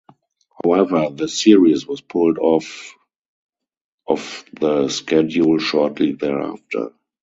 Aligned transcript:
However, 0.63 1.11
the 1.11 1.27
series 1.27 1.85
was 1.85 2.01
pulled 2.01 2.39
off 2.39 2.95
of 4.07 4.43
the 4.59 4.87
schedule 4.89 5.59
shortly 5.59 6.13
thereafter. 6.13 6.93